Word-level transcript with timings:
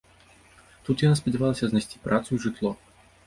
Тут 0.87 1.03
яна 1.07 1.19
спадзявалася 1.19 1.65
знайсці 1.71 2.01
працу 2.09 2.29
і 2.39 2.43
жытло. 2.47 2.71